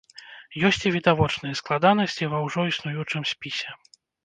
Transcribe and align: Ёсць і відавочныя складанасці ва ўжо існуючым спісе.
Ёсць 0.69 0.85
і 0.91 0.93
відавочныя 0.95 1.59
складанасці 1.61 2.31
ва 2.33 2.41
ўжо 2.47 2.67
існуючым 2.73 3.31
спісе. 3.35 3.79